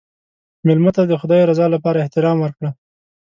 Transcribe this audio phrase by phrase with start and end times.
[0.65, 2.69] مېلمه ته د خدای رضا لپاره احترام ورکړه.